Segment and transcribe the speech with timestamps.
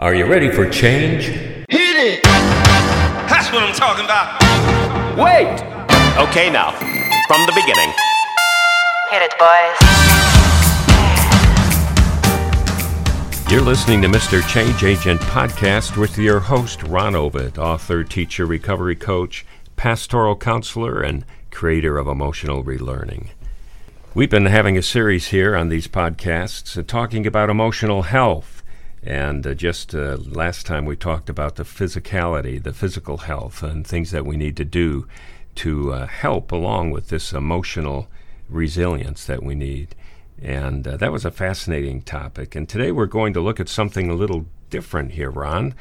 [0.00, 1.24] Are you ready for change?
[1.24, 2.22] Hit it!
[2.22, 4.40] That's what I'm talking about.
[5.18, 5.60] Wait!
[6.28, 6.70] Okay, now,
[7.26, 7.92] from the beginning.
[9.10, 9.76] Hit it, boys.
[13.50, 14.48] You're listening to Mr.
[14.48, 19.44] Change Agent Podcast with your host, Ron Ovid, author, teacher, recovery coach,
[19.74, 23.30] pastoral counselor, and creator of emotional relearning.
[24.14, 28.57] We've been having a series here on these podcasts uh, talking about emotional health.
[29.02, 33.86] And uh, just uh, last time we talked about the physicality, the physical health, and
[33.86, 35.06] things that we need to do
[35.56, 38.08] to uh, help along with this emotional
[38.48, 39.94] resilience that we need.
[40.40, 42.54] And uh, that was a fascinating topic.
[42.54, 45.74] And today we're going to look at something a little different here, Ron.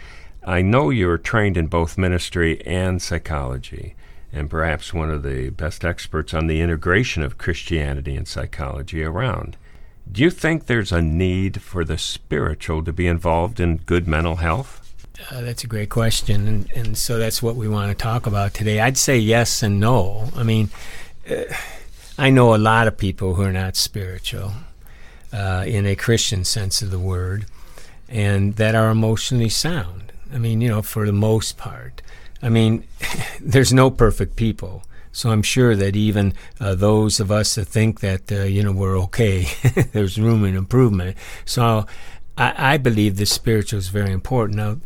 [0.44, 3.96] I know you're trained in both ministry and psychology,
[4.32, 9.58] and perhaps one of the best experts on the integration of Christianity and psychology around.
[10.12, 14.38] Do you think there's a need for the spiritual to be involved in good mental
[14.38, 14.84] health?
[15.32, 18.54] Uh, that's a great question, and, and so that's what we want to talk about
[18.54, 18.80] today.
[18.80, 20.30] I'd say yes and no.
[20.36, 20.70] I mean,
[21.30, 21.44] uh,
[22.18, 24.54] I know a lot of people who are not spiritual
[25.34, 27.46] uh, in a Christian sense of the word
[28.10, 30.12] and that are emotionally sound.
[30.34, 32.02] I mean, you know, for the most part.
[32.42, 32.86] I mean,
[33.42, 34.84] there's no perfect people.
[35.12, 38.72] So I'm sure that even uh, those of us that think that, uh, you know,
[38.72, 39.48] we're okay,
[39.92, 41.18] there's room in improvement.
[41.46, 41.86] So
[42.38, 44.58] I, I believe the spiritual is very important.
[44.58, 44.78] Now,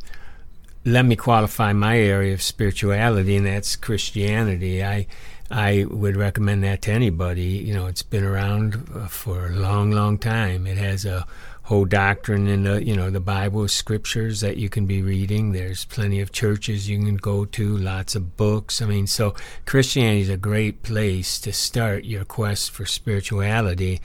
[0.86, 4.84] let me qualify my area of spirituality, and that's Christianity.
[4.84, 5.08] I
[5.52, 7.44] I would recommend that to anybody.
[7.44, 10.66] You know, it's been around uh, for a long, long time.
[10.66, 11.28] It has a
[11.72, 15.54] whole doctrine in the you know the Bible scriptures that you can be reading.
[15.54, 18.82] There's plenty of churches you can go to, lots of books.
[18.82, 19.34] I mean, so
[19.66, 24.02] Christianity is a great place to start your quest for spirituality.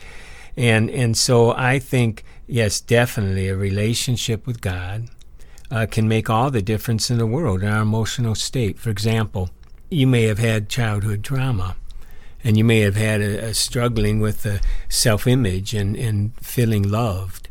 [0.56, 5.08] And and so I think yes, definitely a relationship with God
[5.68, 8.78] uh, can make all the difference in the world in our emotional state.
[8.78, 9.50] For example,
[9.90, 11.74] you may have had childhood trauma
[12.44, 17.48] and you may have had a, a struggling with the self-image and, and feeling loved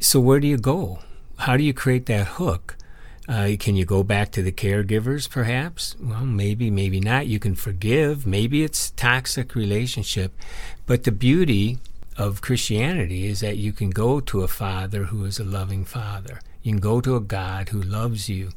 [0.00, 1.00] so where do you go
[1.38, 2.76] how do you create that hook
[3.28, 7.54] uh, can you go back to the caregivers perhaps well maybe maybe not you can
[7.54, 10.32] forgive maybe it's toxic relationship
[10.86, 11.78] but the beauty
[12.16, 16.40] of christianity is that you can go to a father who is a loving father
[16.62, 18.50] you can go to a god who loves you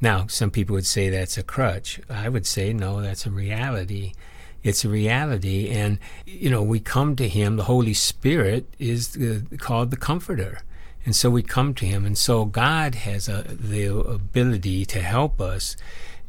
[0.00, 2.00] now, some people would say that's a crutch.
[2.08, 4.12] I would say, no, that's a reality.
[4.62, 5.70] It's a reality.
[5.70, 7.56] And, you know, we come to Him.
[7.56, 10.60] The Holy Spirit is the, called the Comforter.
[11.08, 12.04] And so we come to Him.
[12.04, 15.74] And so God has a, the ability to help us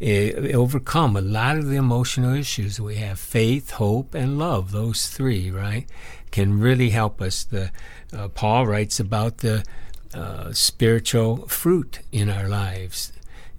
[0.02, 3.20] uh, overcome a lot of the emotional issues we have.
[3.20, 5.86] Faith, hope, and love, those three, right,
[6.32, 7.44] can really help us.
[7.44, 7.72] The,
[8.14, 9.66] uh, Paul writes about the
[10.14, 13.12] uh, spiritual fruit in our lives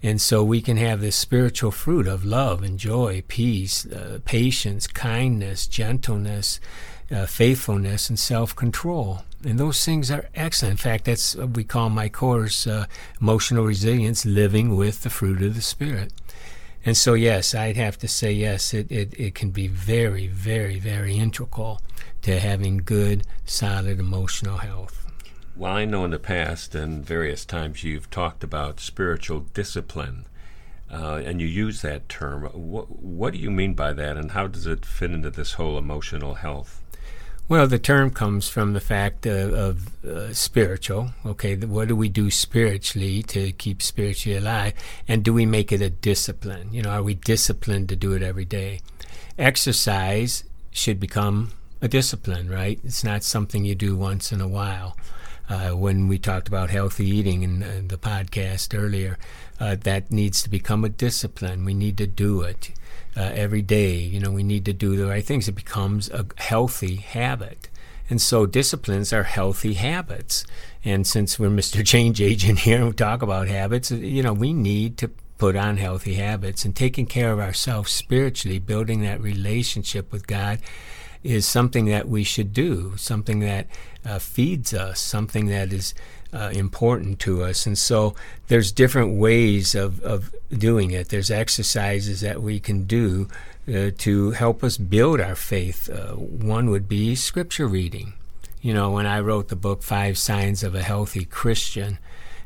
[0.03, 4.87] and so we can have this spiritual fruit of love and joy, peace, uh, patience,
[4.87, 6.59] kindness, gentleness,
[7.11, 9.23] uh, faithfulness, and self control.
[9.43, 10.73] And those things are excellent.
[10.73, 12.85] In fact, that's what we call my course, uh,
[13.19, 16.13] Emotional Resilience Living with the Fruit of the Spirit.
[16.85, 20.79] And so, yes, I'd have to say, yes, it, it, it can be very, very,
[20.79, 21.81] very integral
[22.23, 25.07] to having good, solid emotional health.
[25.55, 30.25] Well, I know in the past and various times you've talked about spiritual discipline,
[30.91, 32.43] uh, and you use that term.
[32.45, 35.77] What, what do you mean by that, and how does it fit into this whole
[35.77, 36.80] emotional health?
[37.51, 41.11] Well, the term comes from the fact of, uh, spiritual.
[41.25, 44.71] Okay, what do we do spiritually to keep spiritually alive?
[45.05, 46.69] And do we make it a discipline?
[46.71, 48.79] You know, are we disciplined to do it every day?
[49.37, 51.51] Exercise should become
[51.81, 52.79] a discipline, right?
[52.85, 54.95] It's not something you do once in a while
[55.51, 59.17] uh, when we talked about healthy eating in, in the podcast earlier,
[59.59, 61.65] uh, that needs to become a discipline.
[61.65, 62.71] We need to do it
[63.17, 63.95] uh, every day.
[63.95, 65.49] You know, we need to do the right things.
[65.49, 67.67] It becomes a healthy habit.
[68.09, 70.45] And so disciplines are healthy habits.
[70.85, 71.85] And since we're Mr.
[71.93, 75.75] Change Agent here and we talk about habits, you know, we need to put on
[75.75, 80.59] healthy habits and taking care of ourselves spiritually, building that relationship with God
[81.23, 83.67] is something that we should do, something that
[84.05, 85.93] uh, feeds us, something that is
[86.33, 87.65] uh, important to us.
[87.65, 88.15] And so
[88.47, 91.09] there's different ways of, of doing it.
[91.09, 93.27] There's exercises that we can do
[93.67, 95.89] uh, to help us build our faith.
[95.89, 98.13] Uh, one would be scripture reading.
[98.61, 101.97] You know, when I wrote the book Five Signs of a Healthy Christian,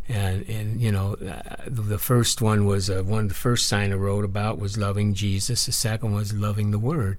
[0.07, 3.23] and, and you know, uh, the first one was uh, one.
[3.23, 5.65] Of the first sign I wrote about was loving Jesus.
[5.65, 7.17] The second was loving the Word.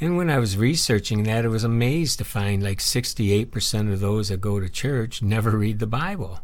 [0.00, 4.28] And when I was researching that, I was amazed to find like 68% of those
[4.28, 6.40] that go to church never read the Bible.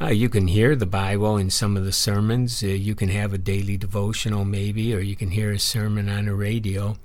[0.00, 2.62] Uh, you can hear the Bible in some of the sermons.
[2.62, 6.26] Uh, you can have a daily devotional, maybe, or you can hear a sermon on
[6.26, 6.96] the radio.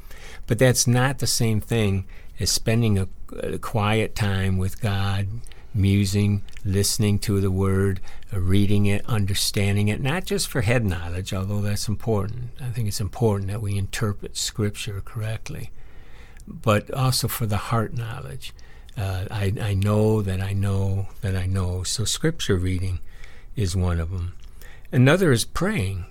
[0.47, 2.05] But that's not the same thing
[2.39, 3.07] as spending a,
[3.41, 5.27] a quiet time with God,
[5.73, 7.99] musing, listening to the Word,
[8.31, 12.51] reading it, understanding it, not just for head knowledge, although that's important.
[12.59, 15.71] I think it's important that we interpret Scripture correctly,
[16.47, 18.53] but also for the heart knowledge.
[18.97, 21.83] Uh, I, I know that I know that I know.
[21.83, 22.99] So, Scripture reading
[23.55, 24.33] is one of them.
[24.91, 26.05] Another is praying.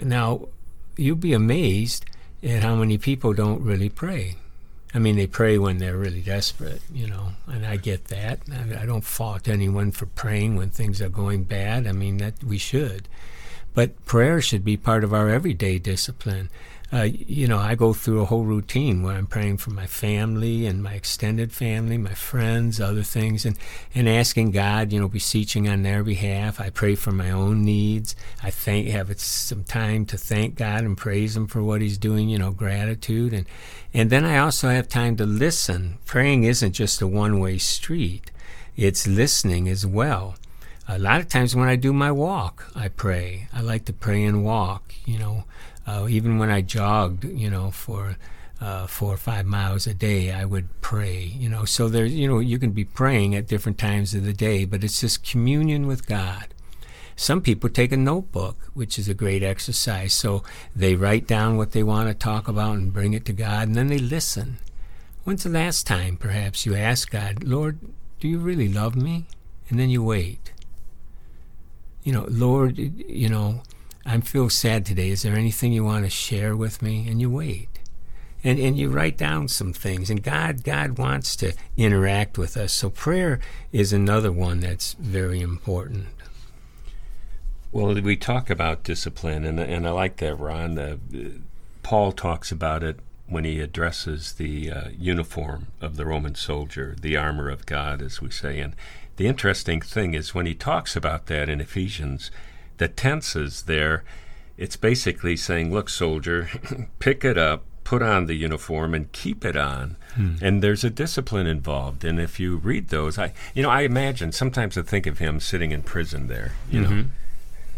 [0.00, 0.48] Now,
[0.96, 2.06] you'll be amazed
[2.42, 4.36] at how many people don't really pray.
[4.94, 8.40] I mean, they pray when they're really desperate, you know, and I get that.
[8.52, 11.86] I, I don't fault anyone for praying when things are going bad.
[11.86, 13.08] I mean, that we should.
[13.74, 16.50] But prayer should be part of our everyday discipline
[16.92, 20.66] uh, you know, I go through a whole routine where I'm praying for my family
[20.66, 23.56] and my extended family, my friends, other things, and,
[23.94, 26.60] and asking God, you know, beseeching on their behalf.
[26.60, 28.14] I pray for my own needs.
[28.42, 32.28] I thank, have some time to thank God and praise Him for what He's doing,
[32.28, 33.32] you know, gratitude.
[33.32, 33.46] And,
[33.94, 35.96] and then I also have time to listen.
[36.04, 38.30] Praying isn't just a one way street,
[38.76, 40.34] it's listening as well.
[40.88, 43.48] A lot of times when I do my walk, I pray.
[43.54, 45.44] I like to pray and walk, you know.
[45.86, 48.16] Uh, even when I jogged, you know, for
[48.60, 51.22] uh, four or five miles a day, I would pray.
[51.24, 54.32] You know, so there, you know, you can be praying at different times of the
[54.32, 56.46] day, but it's just communion with God.
[57.16, 60.12] Some people take a notebook, which is a great exercise.
[60.12, 60.44] So
[60.74, 63.76] they write down what they want to talk about and bring it to God, and
[63.76, 64.58] then they listen.
[65.24, 67.78] When's the last time, perhaps, you ask God, Lord,
[68.18, 69.26] do you really love me?
[69.68, 70.52] And then you wait.
[72.02, 73.62] You know, Lord, you know,
[74.04, 75.10] I feel sad today.
[75.10, 77.06] Is there anything you want to share with me?
[77.08, 77.68] And you wait.
[78.44, 80.10] And, and you write down some things.
[80.10, 82.72] And God, God wants to interact with us.
[82.72, 83.38] So prayer
[83.70, 86.08] is another one that's very important.
[87.70, 90.78] Well, we talk about discipline, and, and I like that, Ron.
[90.78, 90.96] Uh,
[91.82, 97.16] Paul talks about it when he addresses the uh, uniform of the Roman soldier, the
[97.16, 98.60] armor of God, as we say.
[98.60, 98.74] And
[99.16, 102.30] the interesting thing is when he talks about that in Ephesians,
[102.78, 104.04] the tenses there,
[104.56, 106.48] it's basically saying, look, soldier,
[106.98, 109.96] pick it up, put on the uniform, and keep it on.
[110.14, 110.36] Hmm.
[110.40, 112.04] And there's a discipline involved.
[112.04, 115.40] And if you read those, I, you know, I imagine sometimes I think of him
[115.40, 116.96] sitting in prison there, you mm-hmm.
[116.96, 117.04] know,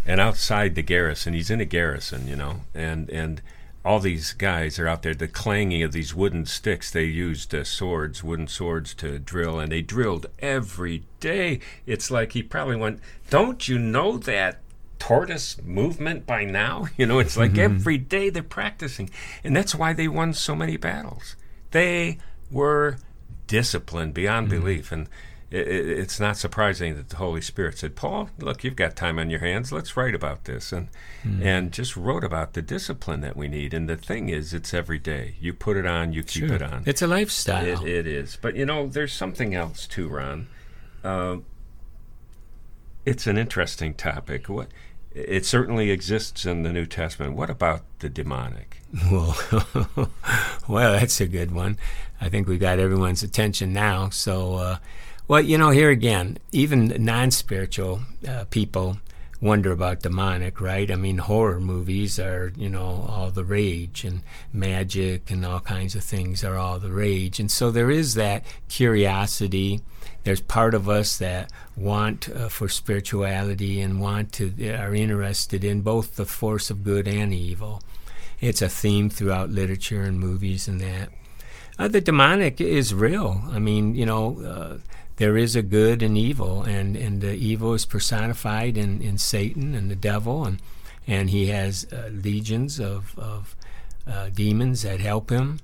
[0.07, 1.33] and outside the garrison.
[1.33, 3.41] He's in a garrison, you know, and and
[3.85, 5.15] all these guys are out there.
[5.15, 6.91] The clanging of these wooden sticks.
[6.91, 11.61] They used uh, swords, wooden swords, to drill, and they drilled every day.
[11.87, 13.01] It's like he probably went,
[13.31, 14.61] "Don't you know that
[15.05, 16.89] tortoise movement by now.
[16.97, 17.77] You know, it's like mm-hmm.
[17.77, 19.11] every day they're practicing.
[19.43, 21.35] And that's why they won so many battles.
[21.73, 22.19] They
[22.51, 22.99] were
[23.49, 24.61] disciplined beyond mm-hmm.
[24.61, 24.93] belief.
[24.93, 25.09] And
[25.51, 29.19] it, it, it's not surprising that the Holy Spirit said, Paul, look, you've got time
[29.19, 29.73] on your hands.
[29.73, 30.73] Let's write about this.
[30.73, 30.89] And,
[31.25, 31.43] mm-hmm.
[31.43, 33.75] and just wrote about the discipline that we need.
[33.75, 35.35] And the thing is, it's every day.
[35.41, 36.55] You put it on, you keep sure.
[36.55, 36.85] it on.
[36.87, 37.67] It's a lifestyle.
[37.67, 38.39] it, it is.
[38.41, 40.47] But, you know, there's something else too, Ron.
[41.03, 41.39] Uh,
[43.05, 44.49] it's an interesting topic.
[44.49, 44.69] What
[45.15, 47.37] it certainly exists in the New Testament.
[47.37, 48.79] What about the demonic?
[49.11, 49.37] Well,
[50.69, 51.79] well, that's a good one.
[52.21, 54.09] I think we got everyone's attention now.
[54.11, 54.77] So, uh,
[55.27, 58.99] well, you know, here again, even non-spiritual uh, people
[59.45, 60.91] wonder about demonic, right?
[60.91, 64.23] I mean, horror movies are, you know, all the rage, and
[64.53, 67.39] magic and all kinds of things are all the rage.
[67.39, 69.83] And so there is that curiosity
[70.25, 75.83] there's part of us that want uh, for spirituality and want to are interested in
[75.83, 77.83] both the force of good and evil.
[78.41, 81.11] It's a theme throughout literature and movies and that.
[81.79, 83.43] Uh, the demonic is real.
[83.51, 84.79] I mean, you know, uh,
[85.17, 89.75] there is a good and evil, and, and the evil is personified in, in Satan
[89.75, 90.61] and the devil, and,
[91.07, 93.55] and he has uh, legions of, of
[94.07, 95.61] uh, demons that help him.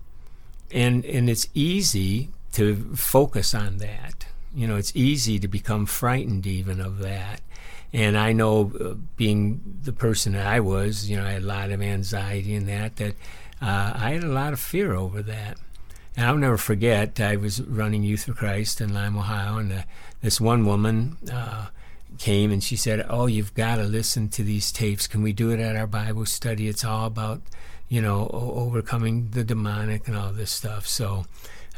[0.70, 4.26] And, and it's easy to focus on that.
[4.54, 7.40] You know, it's easy to become frightened even of that.
[7.92, 11.46] And I know, uh, being the person that I was, you know, I had a
[11.46, 13.14] lot of anxiety and that, that
[13.60, 15.58] uh, I had a lot of fear over that.
[16.20, 19.82] And I'll never forget, I was running Youth for Christ in Lima, Ohio, and uh,
[20.20, 21.68] this one woman uh,
[22.18, 25.06] came and she said, Oh, you've got to listen to these tapes.
[25.06, 26.68] Can we do it at our Bible study?
[26.68, 27.40] It's all about,
[27.88, 30.86] you know, overcoming the demonic and all this stuff.
[30.86, 31.24] So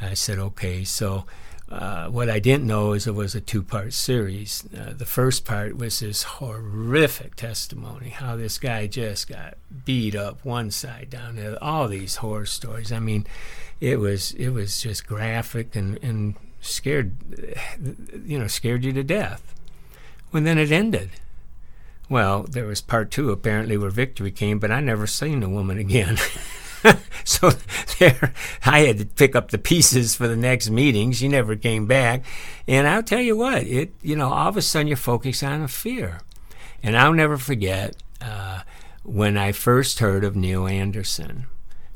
[0.00, 0.82] I said, Okay.
[0.82, 1.25] So
[1.73, 4.62] uh, what I didn't know is it was a two part series.
[4.79, 9.55] Uh, the first part was this horrific testimony how this guy just got
[9.87, 12.93] beat up one side down there, all these horror stories.
[12.93, 13.26] I mean,
[13.81, 17.17] it was it was just graphic and, and scared
[18.26, 19.55] you know scared you to death.
[20.31, 21.11] Well, then it ended.
[22.11, 25.79] Well, there was part two, apparently, where victory came, but I never seen the woman
[25.79, 26.19] again.
[27.25, 27.50] so
[27.99, 28.33] there,
[28.64, 31.12] I had to pick up the pieces for the next meeting.
[31.12, 32.25] She never came back.
[32.67, 35.62] And I'll tell you what, it, you know, all of a sudden you're focused on
[35.62, 36.21] a fear.
[36.83, 38.62] And I'll never forget uh,
[39.05, 41.47] when I first heard of Neil Anderson,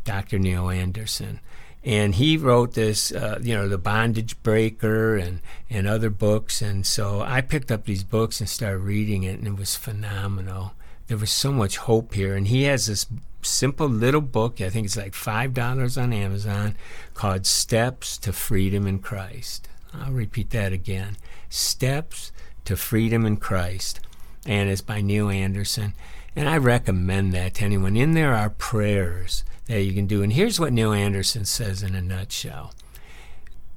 [0.04, 0.38] Dr.
[0.38, 1.40] Neil Anderson
[1.87, 5.38] and he wrote this, uh, you know, the Bondage Breaker and
[5.71, 6.61] and other books.
[6.61, 10.73] And so I picked up these books and started reading it, and it was phenomenal.
[11.06, 13.06] There was so much hope here, and he has this
[13.46, 14.60] simple little book.
[14.60, 16.76] I think it's like five dollars on Amazon,
[17.14, 21.16] called "Steps to Freedom in Christ." I'll repeat that again:
[21.48, 22.32] "Steps
[22.64, 24.00] to Freedom in Christ,"
[24.44, 25.94] and it's by Neil Anderson.
[26.34, 27.96] And I recommend that to anyone.
[27.96, 30.22] In there are prayers that you can do.
[30.22, 32.72] And here's what Neil Anderson says in a nutshell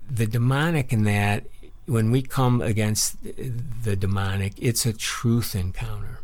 [0.09, 1.45] the demonic in that,
[1.85, 3.17] when we come against
[3.83, 6.19] the demonic, it's a truth encounter.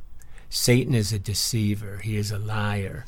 [0.49, 3.05] Satan is a deceiver, he is a liar.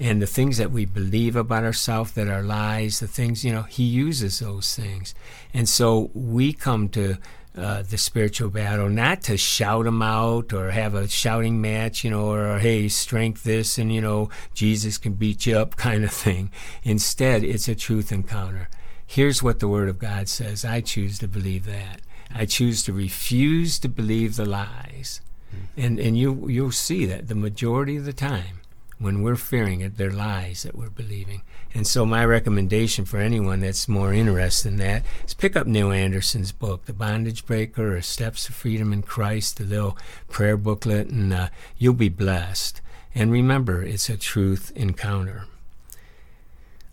[0.00, 3.62] And the things that we believe about ourselves that are lies, the things, you know,
[3.62, 5.14] he uses those things.
[5.52, 7.18] And so we come to
[7.56, 12.10] uh, the spiritual battle, not to shout them out or have a shouting match, you
[12.10, 16.12] know, or hey, strength this and, you know, Jesus can beat you up kind of
[16.12, 16.50] thing.
[16.82, 18.68] Instead, it's a truth encounter.
[19.06, 20.64] Here's what the Word of God says.
[20.64, 22.00] I choose to believe that.
[22.32, 25.20] I choose to refuse to believe the lies.
[25.52, 25.80] Mm-hmm.
[25.80, 28.59] And, and you, you'll see that the majority of the time,
[29.00, 31.40] when we're fearing it, they're lies that we're believing.
[31.72, 35.90] And so, my recommendation for anyone that's more interested in that is pick up Neil
[35.90, 39.96] Anderson's book, The Bondage Breaker or Steps to Freedom in Christ, the little
[40.28, 42.82] prayer booklet, and uh, you'll be blessed.
[43.14, 45.46] And remember, it's a truth encounter.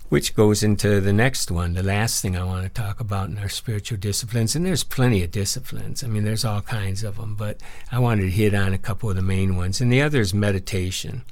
[0.08, 3.38] Which goes into the next one, the last thing I want to talk about in
[3.38, 4.56] our spiritual disciplines.
[4.56, 6.02] And there's plenty of disciplines.
[6.02, 7.60] I mean, there's all kinds of them, but
[7.92, 9.82] I wanted to hit on a couple of the main ones.
[9.82, 11.26] And the other is meditation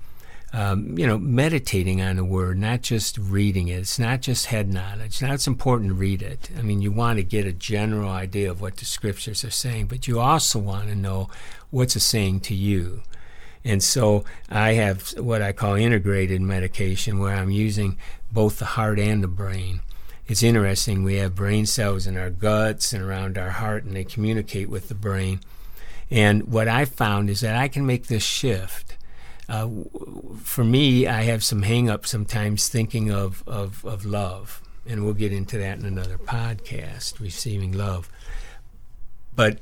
[0.56, 3.80] um, you know, meditating on the word, not just reading it.
[3.80, 5.22] It's not just head knowledge.
[5.22, 6.50] Now, it's important to read it.
[6.58, 9.88] I mean, you want to get a general idea of what the scriptures are saying,
[9.88, 11.30] but you also want to know
[11.72, 13.04] what's it saying to you.
[13.66, 17.98] And so I have what I call integrated meditation, where I'm using
[18.32, 19.82] both the heart and the brain.
[20.26, 21.04] It's interesting.
[21.04, 24.88] We have brain cells in our guts and around our heart, and they communicate with
[24.88, 25.42] the brain.
[26.10, 28.95] And what I found is that I can make this shift
[29.48, 29.70] uh,
[30.42, 35.14] for me, I have some hang up sometimes thinking of, of, of love, and we'll
[35.14, 38.10] get into that in another podcast, receiving love.
[39.36, 39.60] But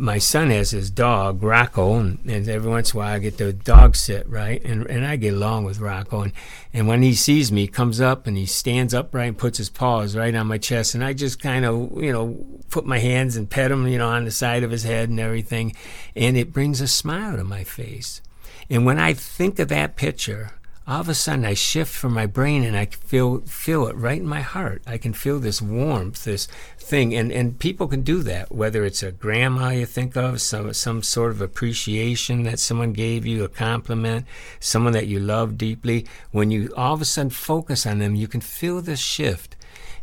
[0.00, 3.36] my son has his dog, Rocco, and, and, every once in a while I get
[3.36, 4.64] the dog sit, right?
[4.64, 6.22] And and I get along with Rocco.
[6.22, 6.32] And,
[6.72, 9.68] and when he sees me, he comes up and he stands upright and puts his
[9.68, 10.94] paws right on my chest.
[10.94, 14.08] And I just kind of, you know, put my hands and pet him, you know,
[14.08, 15.76] on the side of his head and everything.
[16.16, 18.22] And it brings a smile to my face.
[18.70, 20.52] And when I think of that picture,
[20.86, 24.18] all of a sudden I shift from my brain and I feel feel it right
[24.18, 24.82] in my heart.
[24.86, 26.46] I can feel this warmth, this
[26.78, 28.52] thing, and and people can do that.
[28.52, 33.26] Whether it's a grandma you think of, some some sort of appreciation that someone gave
[33.26, 34.26] you, a compliment,
[34.60, 36.06] someone that you love deeply.
[36.30, 39.56] When you all of a sudden focus on them, you can feel this shift,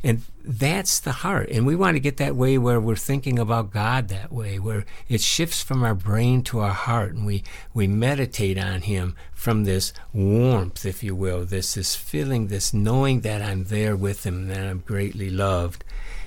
[0.03, 1.49] and that's the heart.
[1.49, 4.85] And we want to get that way where we're thinking about God that way, where
[5.09, 9.63] it shifts from our brain to our heart and we, we meditate on Him from
[9.63, 14.47] this warmth, if you will, this, this feeling, this knowing that I'm there with Him,
[14.47, 15.83] that I'm greatly loved.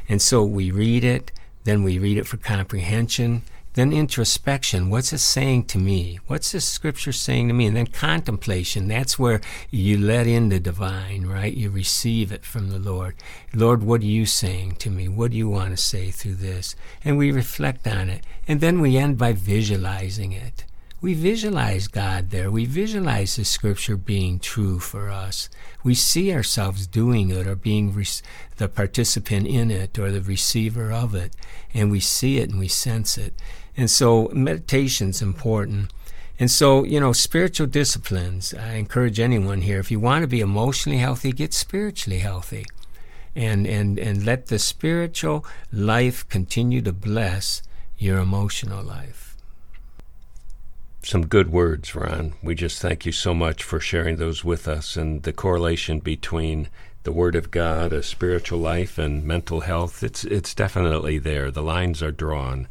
[0.09, 1.33] And so we read it,
[1.65, 3.43] then we read it for comprehension,
[3.75, 4.91] then introspection.
[4.91, 6.19] What's it saying to me?
[6.27, 7.67] What's this scripture saying to me?
[7.67, 8.89] And then contemplation.
[8.89, 11.55] That's where you let in the divine, right?
[11.55, 13.15] You receive it from the Lord.
[13.55, 15.09] Lord, what are you saying to me?
[15.09, 16.75] What do you want to say through this?
[17.05, 18.25] And we reflect on it.
[18.49, 20.65] And then we end by visualizing it.
[21.03, 22.50] We visualize God there.
[22.50, 25.49] We visualize the scripture being true for us.
[25.83, 28.05] We see ourselves doing it or being re-
[28.59, 31.35] the participant in it or the receiver of it.
[31.73, 33.33] And we see it and we sense it.
[33.77, 35.93] And so meditation's important.
[36.39, 40.41] And so, you know, spiritual disciplines, I encourage anyone here, if you want to be
[40.41, 42.65] emotionally healthy, get spiritually healthy.
[43.37, 47.62] And, and, and let the spiritual life continue to bless
[47.97, 49.37] your emotional life.
[51.03, 52.33] Some good words, Ron.
[52.43, 56.69] We just thank you so much for sharing those with us and the correlation between
[57.05, 60.03] the Word of God, a spiritual life, and mental health.
[60.03, 61.50] It's, it's definitely there.
[61.50, 62.67] The lines are drawn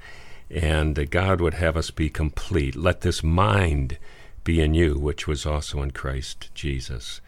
[0.49, 2.75] and that God would have us be complete.
[2.75, 3.97] Let this mind
[4.43, 7.21] be in you, which was also in Christ Jesus.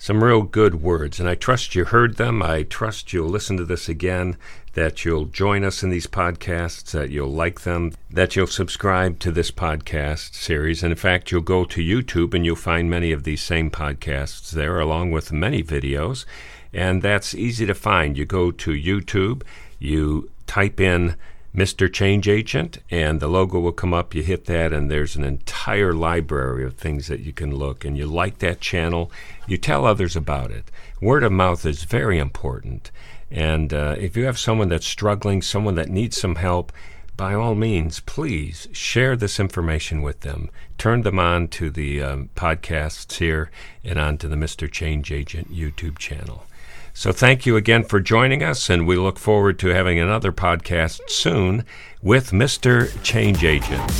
[0.00, 2.42] some real good words, and I trust you heard them.
[2.42, 4.38] I trust you'll listen to this again,
[4.72, 9.30] that you'll join us in these podcasts, that you'll like them, that you'll subscribe to
[9.30, 10.82] this podcast series.
[10.82, 14.48] And in fact, you'll go to YouTube and you'll find many of these same podcasts
[14.52, 16.24] there, along with many videos.
[16.72, 18.16] And that's easy to find.
[18.16, 19.42] You go to YouTube,
[19.78, 21.14] you type in
[21.54, 21.92] Mr.
[21.92, 24.14] Change Agent, and the logo will come up.
[24.14, 27.84] You hit that, and there's an entire library of things that you can look.
[27.84, 29.10] And you like that channel,
[29.48, 30.70] you tell others about it.
[31.00, 32.92] Word of mouth is very important.
[33.30, 36.72] And uh, if you have someone that's struggling, someone that needs some help,
[37.16, 40.50] by all means, please share this information with them.
[40.78, 43.50] Turn them on to the um, podcasts here
[43.84, 44.70] and on to the Mr.
[44.70, 46.46] Change Agent YouTube channel.
[46.92, 51.08] So thank you again for joining us, and we look forward to having another podcast
[51.08, 51.64] soon
[52.02, 52.90] with Mr.
[53.02, 53.90] Change Agent.